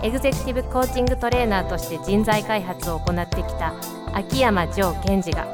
[0.00, 3.74] エグゼクティブコーチングトレーナーとして人材開発を行ってきた
[4.14, 5.48] 秋山城賢治が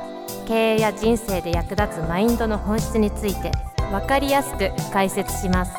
[0.47, 3.51] 経営や人生で役立つマインドの本質について
[3.91, 5.75] 分かりやすく解説します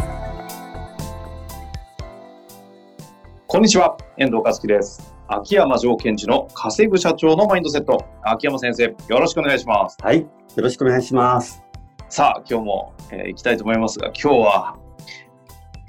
[3.48, 5.16] こんにちは、遠藤和樹です。
[5.30, 8.04] 秋山城賢治の稼ぐ社長のマインドセット。
[8.22, 9.96] 秋山先生、よろしくお願いします。
[10.02, 10.22] はい。
[10.22, 11.64] よろしくお願いします。
[12.10, 14.78] さあ、今日も、えー行きたいと思いますが、今日は、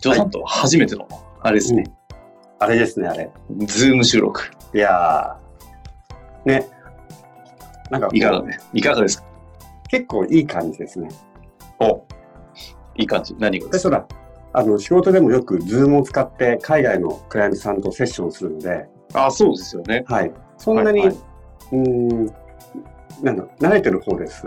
[0.01, 1.09] ジョーさんと初めての、
[1.41, 1.83] あれですね、
[2.59, 3.31] あれですね、あれ。
[3.67, 4.51] ズーム収録。
[4.75, 6.69] いやー、ね。
[7.91, 9.27] なんか、いかがね、いかがですか？
[9.89, 11.09] 結構いい感じですね。
[11.79, 12.05] お
[12.97, 13.37] いい感じ。
[13.39, 14.07] 何がですか？
[14.53, 20.05] あの、仕事でもよくズームを使って海外のクライアントさんとセッションするので、あ、そうですよね。
[20.09, 20.33] はい。
[20.57, 21.17] そんなに、はいはい
[21.73, 22.27] うーん、
[23.23, 24.47] なんだ、慣れてる方です？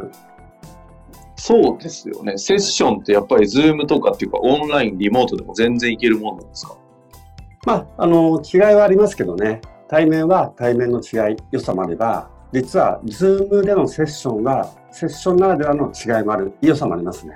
[1.35, 2.37] そうですよね。
[2.37, 6.75] セッションってやっぱりズームとかっていうか、オンライン、リモートでも全然いけるもんなんですか？
[7.65, 9.61] まあ、あの、違いはありますけどね。
[9.87, 17.35] 対面は対面の違い、良さもあれば、実は、ズームでのセッションは、セッションならではの違いもある、良さもありますね。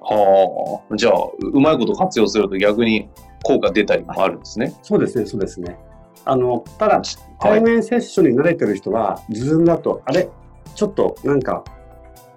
[0.00, 3.08] はあ、じゃあ、うまいこと活用すると逆に
[3.44, 4.74] 効果出たりもあるんですね。
[4.82, 5.78] そうですね、そうですね。
[6.24, 7.04] あの、ただ、はい。
[7.38, 10.28] 対面セッションに慣れてる人は、ズームだと、あれ
[10.74, 11.64] ちょっとなんか、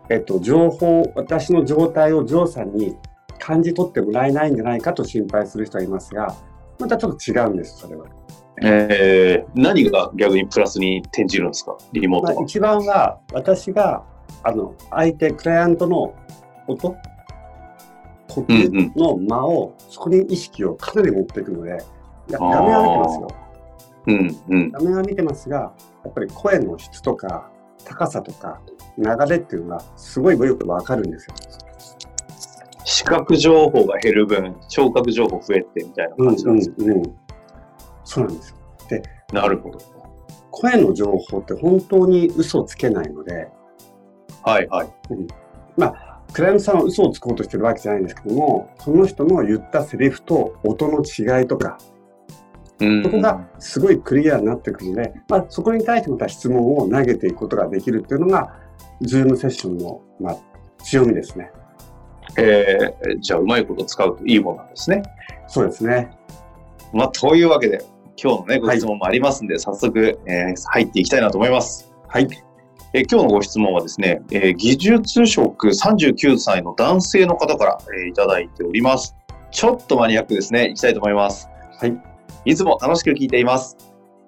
[0.10, 2.96] えっと、情報、私の状態をジョーさんに
[3.40, 6.36] 感じ取ってもらえないんじゃないかと心配する人がいますが、
[6.80, 8.06] またちょっと違うんです、それは。
[8.64, 11.78] えー、何が逆にプラスに転じるんですか？
[11.92, 12.44] リモーまあ、トは。
[12.46, 14.04] 一番は、私が、
[14.44, 16.14] あの、相手、クライアントの
[16.68, 16.96] 音、
[18.30, 18.94] 呼うんう吸ん。
[18.96, 21.84] の間を、そこに意識をかなり持っていくので、
[22.30, 23.28] 画面は見てますよ。
[24.08, 24.72] うんうん。
[24.72, 27.50] 画面は見てますが、やっぱり声の質とか、
[27.84, 28.62] 高さとか、
[28.98, 31.36] 流れっていうのがすごいよくわかるんですよ。
[32.96, 36.76] 視覚情報が減る分、聴覚情報増えてみたいな感じなんですよ。
[36.78, 37.04] うん。
[38.06, 38.56] そうなんですよ。
[39.34, 39.80] なるほど。
[40.50, 43.50] 声の情報って本当に嘘をつけないので、
[44.44, 44.90] はいはい。
[46.32, 51.78] クライアントさんは嘘をつこうとしてるわけじゃないんですけども、その人の言ったセリフと音の違いとか、
[52.80, 58.54] うんそこがすごいクリアになってくるので、まあ、そこに対してまた質問を投げていくことができるっていうのが、
[59.02, 60.38] ズームセッションの、まあ、
[60.82, 61.52] 強みですね。
[62.38, 65.04] えー、じゃあ、うまいこと使うといいものなんですね。
[65.48, 66.10] そうですね。
[66.94, 67.84] まあ、というわけで、
[68.22, 71.92] 今日のね、ご質問もありますんで、早速、えー入っていきたいなと思います。
[72.08, 72.28] はい。
[72.94, 79.16] えー今日のご質問はですね、えー技術職39歳の男性の方から、えーいただいております。
[79.52, 80.70] ちょっとマニアックですね。
[80.70, 81.50] いきたいと思います。
[81.78, 81.98] はい。
[82.46, 83.78] いつも楽しく聞いています。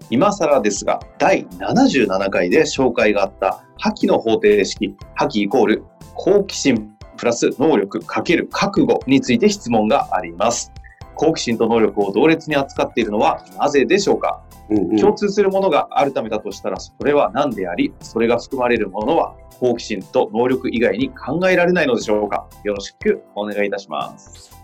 [0.09, 5.83] 今更ですが、第77回で紹介があった破棄の方程式、破棄イコール
[6.15, 10.71] 好奇心プラス能力かける覚悟について質問があります。
[11.15, 14.43] 好奇心と能力を同列に扱っているのはなぜでしょうか？
[14.69, 14.97] うんうん。
[14.97, 22.47] 共通するものがあるためだとしたらそれは何でありそれが含まれるものは好奇心と能力以外に考えられないのでしょうか？
[22.63, 24.55] よろしくお願いいたします。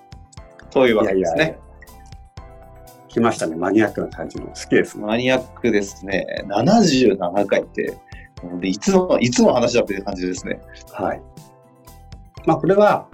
[0.70, 1.58] というわけですね。
[3.08, 3.56] 来ましたね。
[3.56, 4.48] マニアックな感じの。
[4.48, 5.06] 好きですね。
[5.06, 6.26] マニアックですね。
[6.48, 7.98] 77回って
[8.60, 10.60] でいつのいつの話だっていう感じですね。
[10.92, 11.22] はい。
[12.46, 13.08] まあ、これは、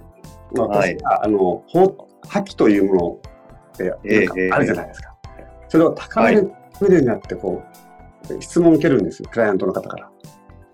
[0.56, 3.18] まあ、はい私が、あの、法破棄というもの
[3.74, 5.14] ってあるじゃないですか。
[5.68, 7.62] それを高めるレベルになって、こ
[8.30, 10.10] う、質問を受けるんですよ、クライアントの方から。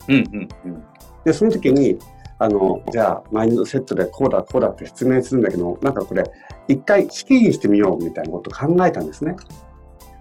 [0.08, 0.84] うんうんうん
[1.24, 1.98] で、その時に、
[2.38, 6.22] あの、じゃあ、マインドセットでこうだ、こうだって説明するんだけど、なんかこれ、
[6.68, 9.34] 一回式にしてみようみたいなことを考えたんですね。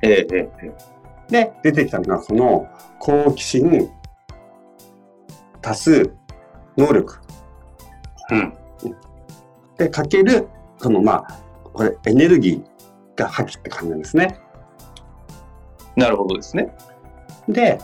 [0.01, 0.95] えええええ
[1.29, 2.67] で、出てきたのが、その、
[2.99, 3.89] 好奇心、
[5.61, 6.13] 足す
[6.77, 7.19] 能力。
[8.31, 8.53] えうん
[9.77, 11.39] で、かける、その、まあ、
[11.73, 14.39] これ、エネルギーが破棄って感じなんですね。
[15.95, 16.75] なるほどですね
[17.47, 17.79] で、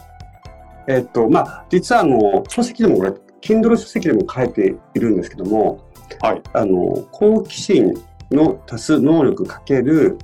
[0.88, 5.79] えっと、まあ、実は、あの、書籍でもこれ、Kindle 書籍でも書いているんですけども、
[6.21, 7.93] はいあの、好奇心
[8.31, 10.17] の足す能力かける、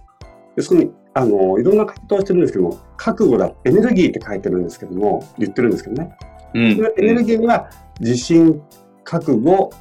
[0.55, 6.15] でそこに、あの、いろんな書き方をしてるんですけども、覚悟だ、エネルギーって書いてるんですけども、言ってるんですけどね。
[6.53, 7.69] うんそのエネルギーには、
[7.99, 8.61] 自信、
[9.03, 9.71] 覚悟、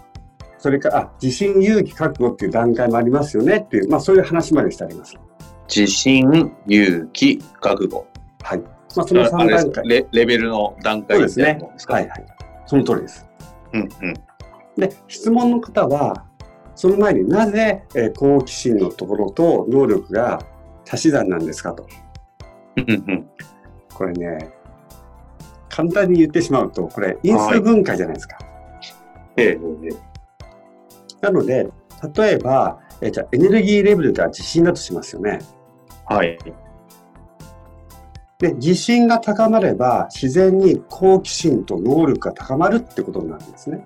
[0.59, 5.15] それから、あ、自信、勇気、覚悟っていう段階もありますよねっていう、まあそういう話までしてあります。
[5.69, 8.07] 自信勇気覚悟
[8.43, 8.61] はい。
[8.61, 9.83] まあ、その3あれです段階。
[9.83, 11.59] かレレベルの段階ですね
[11.89, 12.27] はいはい。
[12.67, 13.29] その通りです。
[13.73, 14.15] うんうん。
[14.77, 16.25] で、質問の方は、
[16.75, 20.41] その前になぜ、えー好奇心のところと能力が
[20.89, 21.87] 足し算なんですかと。
[22.77, 23.27] うんうん。
[23.93, 24.51] これね、
[25.69, 28.39] 簡単に言ってしまうと、これ因数分解じゃないですか。
[29.37, 30.16] ええええ
[31.27, 31.69] なので、
[32.15, 35.41] 例えば、えーじゃあエネルギーレベルが自信だとしますよね。
[36.07, 36.39] はい。
[38.39, 43.85] で、自信が高まれば、自然に好奇心と能力が高まるってことになるんですね。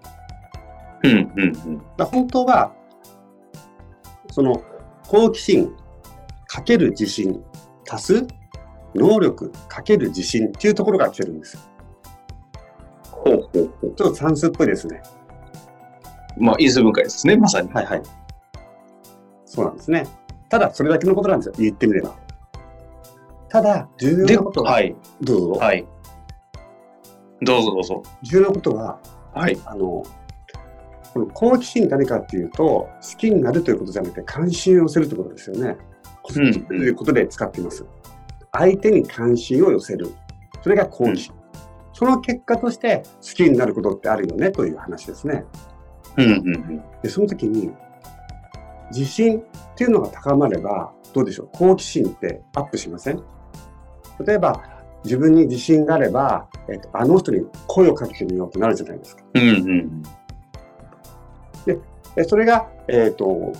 [1.03, 1.83] うんうんうん。
[1.97, 2.73] だ本当は、
[4.31, 4.63] その
[5.09, 5.75] 好奇心
[6.47, 7.43] かける自信
[7.89, 8.27] 足す
[8.95, 11.63] 能力かける自信っていうところが来てるんですよ。
[13.11, 13.95] ほうほうほう。
[13.95, 15.01] ちょっと算数っぽいですね。
[16.41, 17.69] まあ、因数分解ですね、まさに。
[17.71, 18.03] はいはい。
[19.45, 20.07] そうなんですね。
[20.49, 21.55] ただ、それだけのことなんですよ。
[21.59, 22.15] 言ってみれば。
[23.49, 24.97] ただ、重で、要なことは、はい。
[25.21, 25.61] どうぞ。
[25.61, 25.87] はい。
[27.43, 28.03] どうぞどうぞ。
[28.23, 28.99] 重要なことは、
[29.35, 29.59] はい。
[29.65, 30.03] あの、
[31.13, 35.63] この好奇心何かっていうと、好きになるということじゃなくて、関心を寄せるということですよね。
[35.63, 37.85] うんうんということで使っています。
[38.53, 40.15] 相手に関心を寄せる。
[40.63, 41.35] それが好奇心。
[41.93, 45.45] その結果として好きになることってあるよねという話ですね。
[46.17, 46.83] うんうんうん。
[47.03, 47.71] で、その時に、
[48.91, 49.43] 自信っ
[49.77, 51.49] ていうのが高まれば、どうでしょう？
[51.53, 53.23] 好奇心ってアップしません？
[54.25, 54.63] 例えば、
[55.05, 59.23] 自分に自信があれば、えっと、あの人に声をかけてみようとなるじゃないですか。
[59.35, 60.03] うんうん。
[62.17, 63.53] でそれが、えっ、と、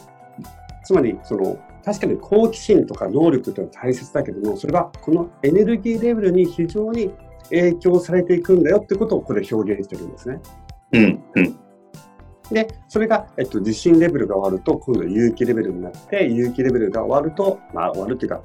[0.85, 7.13] つまり、その、確かに好奇心とか能力というのは大切だけども、それはこのエネルギーレベルに非常に
[7.45, 10.41] 影響されていくんだよってことをここで表現してるんですね。
[10.93, 11.59] うんうん。
[12.51, 18.43] で、それが、えっと、自信レベルが終わると、今度勇気レベルになって、勇気レベルが終わると、まあ終わるっていうか、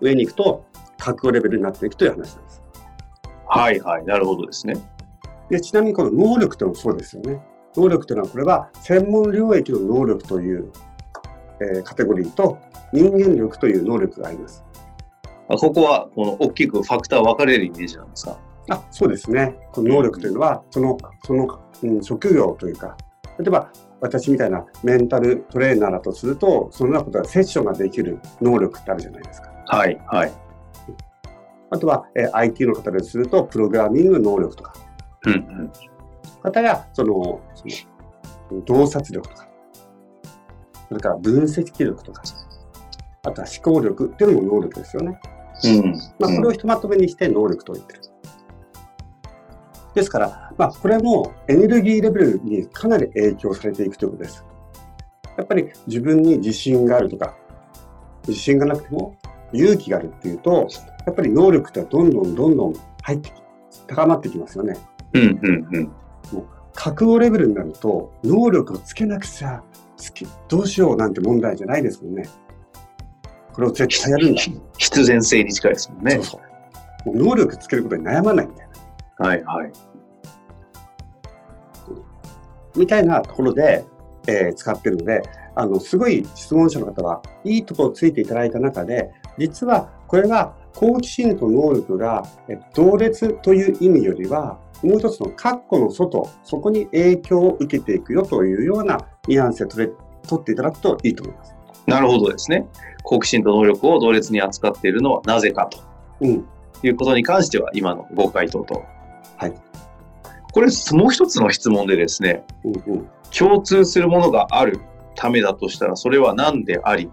[0.00, 0.64] 上に行くと、
[0.98, 2.62] 覚悟レベルになっていくという話なんです。
[3.46, 4.04] はいはい。
[4.04, 4.74] なるほどですね。
[5.50, 7.42] で、ちなみにこの能力というのもそうですよね。
[7.76, 10.70] 能力というのは、これは専門領域の能力という、
[11.60, 12.58] えーカテゴリーと
[12.92, 14.64] 人間力という能力があります。
[15.48, 18.38] あここは、この大きくファクター分かれるイメージなんですか？
[18.70, 19.56] あ、そうですね。
[19.72, 21.50] この能力というのは、その、その、うん、
[22.02, 22.96] 職業というか、
[23.38, 29.50] 例えば、私みたいなメンタルトレーナーだとすると、そのようなことがセッションができる能力ってあるじゃないですか。
[29.66, 30.32] はいはい。
[31.70, 34.72] あとは、えー IT の方ですると、プログラミング能力とか、
[35.26, 35.72] うんうん。
[36.42, 37.40] 方や、その、
[38.48, 39.48] その洞察力とか、
[40.88, 42.22] それから分析力とか、
[43.22, 45.20] あとは思考力っていうのも能力ですよね。
[45.64, 45.92] うん。
[46.18, 48.00] まあ、これをひとまとめにして能力と言ってる。
[50.00, 54.44] ですから、まあ、これもエネルギーレベルにかなり影響されていくということです。
[55.36, 57.36] やっぱり自分に自信があるとか、
[58.26, 59.16] 自信がなくても
[59.52, 60.68] 勇気があるっていうと、
[61.06, 63.32] やっぱり能力ってどんどんどんどん入ってき、
[63.86, 64.76] 高まってきますよね。
[65.12, 65.92] うんうんうん。
[66.74, 69.62] 覚悟レベルになると、能力をつけなくちゃ、
[69.96, 72.28] つけどうしようなんて問題じゃないですもんね。
[73.52, 74.42] これを絶対やるんだ。
[74.78, 76.24] 必然性に近いですもんねそう。
[76.24, 76.40] そ
[77.06, 77.08] う。
[77.08, 78.68] もう能力つけることに悩まないみたい
[79.18, 79.26] な。
[79.26, 79.72] はいはい。
[82.80, 83.84] みたいなところで、
[84.26, 85.22] えー使ってるので、
[85.54, 99.92] あの、すごい質問者の方はいいところをついていただいた中で、実はこれは好奇心と能力がえ同列という意味よりは、もう一つの括弧の外、そこに影響を受けていくよというようなニュアンスで取れ
[100.26, 101.54] 取っていただくといいと思います。
[101.86, 102.66] なるほどですね。
[103.02, 105.78] 好奇心と能力を同列に扱っているのはなぜかと
[106.20, 106.44] うん。
[106.82, 108.84] いうことに関しては今のご回答と。
[109.36, 109.69] はい。
[110.52, 112.44] これもう一つの質問でですね。
[113.36, 114.80] 共通するものがある
[115.14, 117.10] ためだとしたらそれは何であり、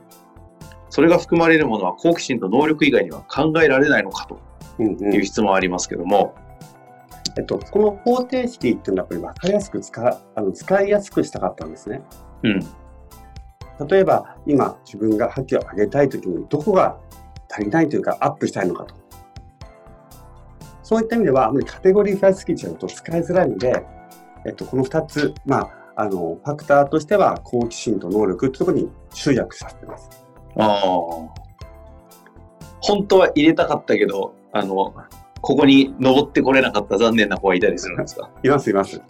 [0.90, 4.28] それが含まれるものは好奇心と能力以外には考えられないのか
[4.78, 6.36] という質問ありますけども、
[7.38, 12.02] えっと、この方程式っていうのはやっぱり分かりやすく使うあの使いやすくしたかったんですね。
[12.44, 16.98] うん、例えば今自分が覇気を上げたいときにどこが
[17.50, 18.96] 足りないというかアップしたいのかと。
[20.88, 23.86] そういった意味ではカテゴリー化しすぎちゃうと使いづらいので、
[24.46, 30.10] えっと、この2つ、まあ、あの、ファクターとしては好奇心と能力ってところに集約させてます。
[30.56, 30.80] ああ。
[32.80, 34.94] 本当は入れたかったけど、あの、
[35.42, 38.30] ここに登ってこれなかった残念な子はいたりするんですか？
[38.42, 39.02] いますいます。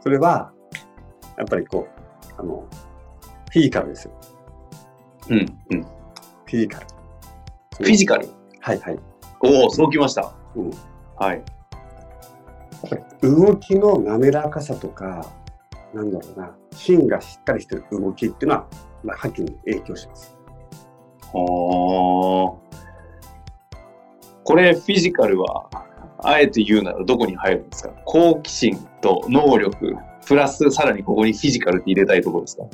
[0.00, 0.50] それは、
[1.36, 2.64] やっぱりこう、あの、
[3.52, 4.12] フィジカルですよ。
[5.30, 5.82] うん、うん。
[5.84, 6.86] フィジカル。
[7.76, 8.28] フィジカル？
[8.68, 8.98] はいはい。
[9.40, 10.30] おお、そうきました。
[10.54, 10.70] うん
[11.16, 11.36] はい。
[11.36, 11.42] や
[12.86, 15.26] っぱり動きの滑らかさとか、
[15.94, 18.66] なんだろうな、芯がしっかりしてる動きっていうのは、
[19.02, 20.36] まあ、覇気に影響します。
[21.32, 22.78] はあ。
[24.44, 25.70] これ、フィジカルは、
[26.18, 27.90] あえて言うならどこに入るんですか？
[28.04, 29.96] 好奇心と能力、
[30.26, 32.64] プラスさらにここにフィジカルって入れたいところですか？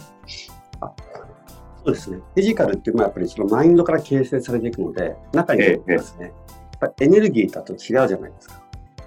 [1.85, 2.17] そうですね。
[2.17, 6.27] フィジカルっていうのはやっぱりそのマインドから形成されていくので、中に入れますね。
[6.27, 6.33] やっ
[6.81, 8.63] ぱエネルギーだと違うじゃないですか。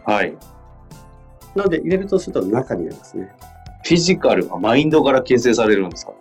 [0.05, 0.37] はい。
[1.55, 3.35] なので入れるとすると中に入れますね。
[3.83, 6.13] フィジカルはマインドから形成されるんですか？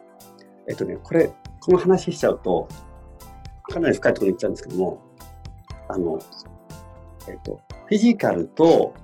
[0.68, 2.68] えっとね、これ、この話しちゃうと、
[3.64, 5.02] かなり深いところに行っちゃうんですけども、
[5.88, 6.18] あの、
[7.28, 8.94] えっと、フィジカルと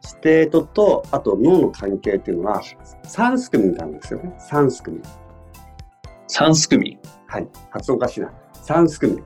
[0.00, 2.62] ステートと、あと脳の関係っていうのは、
[3.04, 4.34] 3すくみなんですよね。
[4.50, 5.00] 3すくみ。
[6.30, 6.96] 三すくみ。
[7.26, 7.48] はい。
[7.70, 8.32] 発音おかしいな。
[8.64, 9.22] 3すくみ。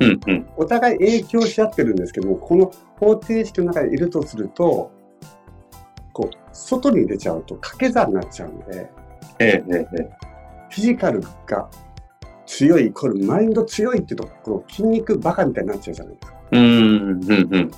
[0.00, 0.48] うんうん。
[0.56, 4.90] お互い影響し合ってるんですけども、この方程式の中にいるとすると、
[6.14, 8.90] こう、外に出ちゃうと掛け算になっちゃうので、
[9.40, 10.10] えええええ
[10.70, 11.68] フィジカルが
[12.46, 16.38] 強いイコールマインド強いっていうと、この筋肉バカみたいになっちゃうじゃないですか。
[16.52, 16.58] え。
[16.58, 17.70] うんうんうん。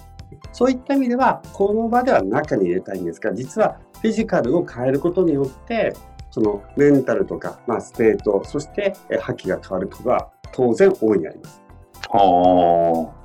[0.53, 5.93] そういった意味では、この場では中に入れたいんですが、実はフィジカルを変えることによって、
[6.31, 11.63] そのメンタルとか、まあ、ステート、そしてえ覇気が変わることは当然大いにあります。
[12.09, 13.21] はあ。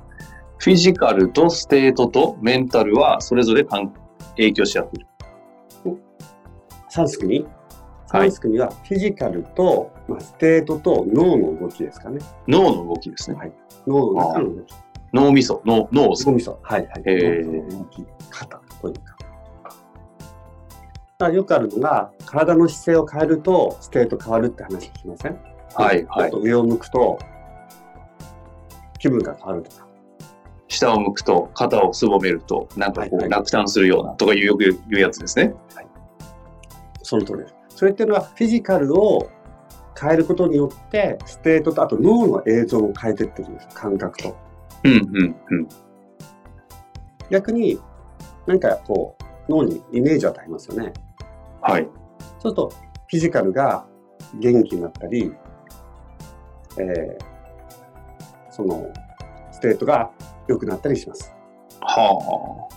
[0.58, 3.92] フィジカルとステートとメンタルはそれぞれ関
[4.30, 5.06] 影響し合ってる。
[6.88, 7.40] 三すくみ？
[7.40, 7.48] はい
[8.08, 12.20] 三すくみはフィジカルと、まあ、ステートと脳の動きですかね。
[12.48, 13.52] 脳の動きですね。
[13.86, 14.74] 脳の中の動き。
[15.12, 16.58] 脳みそ、脳、脳を脳みそ。
[16.62, 17.02] はいはい。
[17.04, 19.15] へー脳の動き方というか。
[21.18, 25.38] だからよくあるのが、体の姿勢を変えると、ステート変わるって話聞きません？
[25.74, 27.18] はいはい上を向くと、
[28.98, 29.86] 気分が変わるとか。
[30.68, 35.54] 下を向くと、肩をすぼめると、なんかこはいはいう落胆するようなとかいうよく言うやつですね。
[37.02, 37.54] その通りです。
[37.68, 39.30] それっていうのは、フィジカルを
[39.98, 43.68] 変えることによって、ステートと、あと脳の映像を変えてってるんです。
[43.68, 44.36] 感覚と。
[44.84, 45.68] うんうんうん。
[47.30, 47.80] 逆に、
[48.46, 50.92] なんかこう、脳にイメージを与えますよね。
[51.72, 51.82] はい。
[51.82, 53.86] そうすると、フィジカルが
[54.34, 55.32] 元気になったり、
[56.78, 57.36] えー
[58.56, 58.90] その、
[59.50, 60.10] ステートが
[60.48, 61.34] 良くなったりします。
[61.82, 62.68] は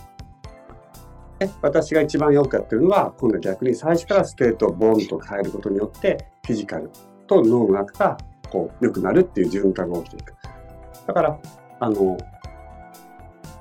[1.38, 6.90] で私が一番よくやってるのは、今度は逆に最初からステートをボンと変えることによって、フィジカル
[7.26, 8.18] と脳の中が
[8.50, 10.34] こう良くなるっていう循環が起きていく。
[11.06, 11.38] だから、
[11.80, 12.18] あの、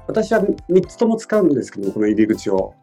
[0.07, 2.74] 私は3つとも使うんですけど、この入り口を。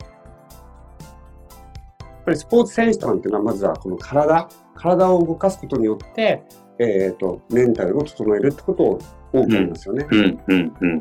[2.27, 6.43] やっぱりスポーツ選手とかっていうのは、まずはこの体、体を動かすことによって、
[6.79, 8.99] えっ、と、メンタルを整えるってことを
[9.33, 10.05] 多く言いますよね。
[10.11, 10.15] あ。
[10.15, 10.99] うんうんうん。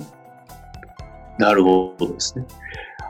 [1.39, 2.45] なるほどですね。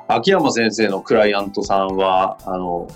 [0.07, 2.87] 秋山先生のクライアントさんは、あの、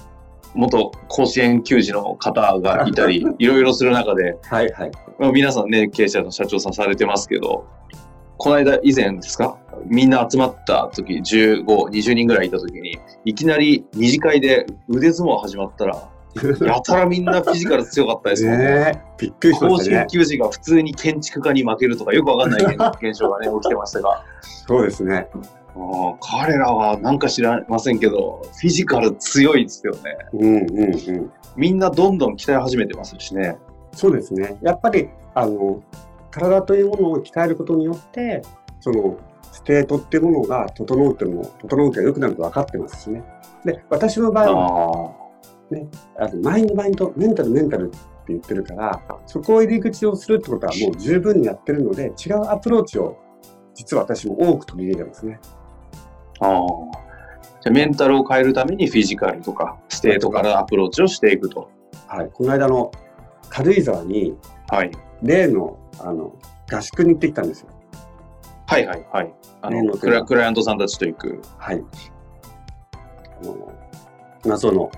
[0.56, 4.92] 元甲子園球児の方がいたり、 いろいろする中で、はいはい。
[5.20, 7.66] まあ皆さんね、経営者の社長さんされてますけど、
[8.38, 9.58] この間以前ですか？
[9.86, 16.10] みんな集まった時、15、20人ぐらいいた時に、いきなり二次会で腕相撲始まったら、
[16.62, 19.04] やたらみんなフィジカル強かったですね。
[19.18, 20.08] びっくりしましたね。
[20.12, 25.28] 球児が普通に建築家に負けるとかよくわかんない現象がね、起きてましたが、そうですね。
[26.22, 30.18] 彼らはなんか知らませんけど、フィジカル強いですよね。
[30.34, 31.32] うんうんうん。
[31.56, 33.58] みんなどんどん鍛え始めてますしね。
[33.94, 34.58] そうですね。
[34.62, 35.82] やっぱり、あの、
[36.32, 38.42] 体というものを鍛えることによって、
[38.82, 39.18] その、
[39.52, 43.24] ステートっていうものが整うっていうのも、整うが良くなると分かってますしね。
[43.66, 45.20] で、私の場合は、
[46.18, 47.98] ああのマインド、マインド、メンタル、メンタルって
[48.30, 53.18] 言ってるから、そこを入り口をするってことはもう十分にやってるので、違うアプローチを、
[53.76, 55.40] 実は私も多く取り入れてますね。
[56.40, 56.68] ああ。
[57.62, 61.70] じゃあメンタルを変えるためにフィジカルとかステートからアプローチをしていくと。
[62.08, 62.30] はい。
[62.34, 62.92] この間の
[63.50, 64.36] 軽井沢に、
[64.70, 64.92] はい。
[65.22, 66.34] 例の、あの、
[66.72, 67.68] 合宿に行ってきたんですよ。
[68.68, 69.34] はいはいはい。
[69.62, 71.42] あのクラクライアントさんたちと行く。
[71.58, 71.84] はい。
[73.42, 73.74] あの、
[74.46, 74.90] 謎の、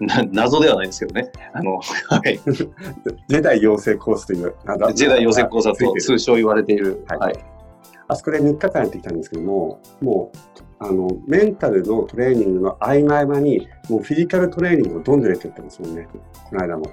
[0.00, 1.30] な謎ではないですけどね。
[1.52, 1.76] あの、
[2.08, 2.40] はい。
[3.28, 7.04] ジェダイ養成コースという、なんジェダイ養成講座とついてる通称言われている。
[7.08, 7.44] はいはい。
[8.08, 10.38] あそこで3日間やってきたんですけども、もう、
[10.80, 16.08] あの、メンタルのトレーニングの合間合間に、もうフィジカルトレーニングをどんどん入れてってますもんね。
[16.48, 16.84] この間も。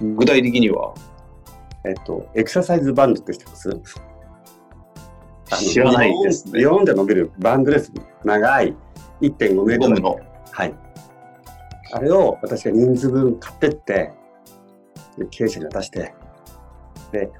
[0.00, 0.94] 具体的には？
[1.84, 3.70] えっと、エクササイズバンドって知ってます？
[5.56, 7.92] 知らないですねで伸びるバンドです。
[8.24, 8.74] 長い
[9.20, 10.00] 1.5メートル。
[10.00, 10.18] の。
[10.50, 10.74] はい。
[11.92, 14.12] あれを私が人数分買ってって、
[15.18, 16.14] で経営者に渡して、
[17.12, 17.30] で、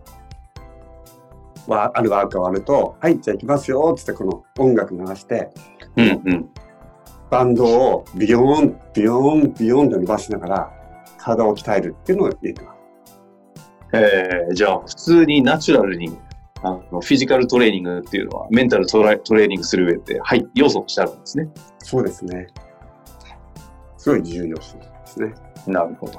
[1.67, 5.51] わあるワークが終わると、はい、じゃあ行きますよ、つってこの音楽流して、
[5.97, 6.49] うんうん。
[7.31, 10.73] バンドをビヨーン、ビヨーン、ビヨーンで伸ばしながら、
[11.19, 12.83] 体を鍛えるっていうのを入れてます。
[13.95, 16.19] えー、じゃあ、普通にナチュラルに
[16.63, 21.49] あのフィジカルトレーニングっていうのは、メンタルトレーニングする上で、はい、要素としてあるんですね。
[21.79, 22.47] そうですね。
[23.97, 24.77] すごい重要です
[25.21, 25.35] ね。
[25.67, 26.19] なるほど。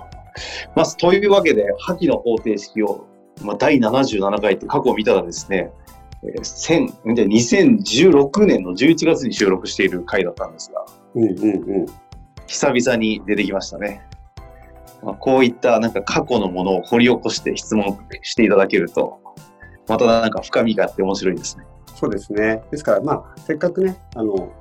[0.76, 3.08] まあ、というわけで、覇気の方程式を、
[3.42, 5.72] まあ、第77回って過去を見たらですね、
[6.24, 10.86] えー、2016年の11月に収録している回だったんですが、
[11.16, 11.86] うんうんうん、
[12.48, 14.02] 久々に出てきましたね。
[15.04, 19.20] まあ、こういったなんか過去のものを掘り起こして質問していただけると、
[19.88, 21.66] またなんか深みがあって面白いですね。
[21.96, 22.64] そうですね。
[22.72, 24.52] ですから、まあ、せっかくね、あの、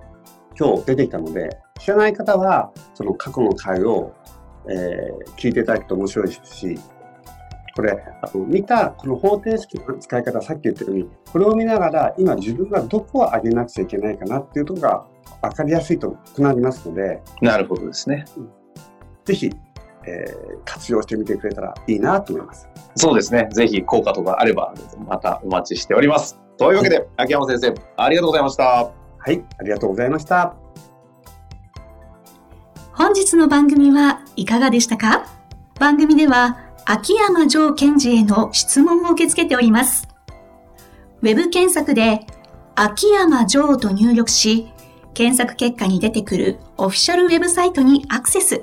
[0.59, 4.13] 今日出てきたので、知らない方は、その過去の回を、
[4.69, 6.79] えー、聞いていただくと面白いですし、
[7.75, 15.07] これ、あの見たこの方程式の使い方、さっき言ったように、これを見ながら、今自分がどこを上げなくちゃいけないかなっていうところが
[15.41, 18.25] 分かりやすいとなりますので、なるほどですね。
[19.25, 19.51] ぜひ、
[20.07, 22.69] えー、活用してみてくれたらいいなと思います。
[22.97, 23.49] そうですね。
[23.53, 24.75] ぜひ効果とかあれば、
[25.07, 26.39] またお待ちしております。
[26.59, 28.65] というわけで、秋山先生、ありがとうございました。
[28.65, 30.55] はい、ありがとうございました。
[32.93, 35.27] 本日の番組はいかがでしたか？
[35.81, 40.09] 番組では、秋山城賢治への質問を受け付けております。
[41.23, 42.27] ウェブ検索で、
[42.75, 44.73] 秋山城と入力し、
[45.15, 48.63] 検索結果に出てくるオフィシャルウェブサイトにアクセス。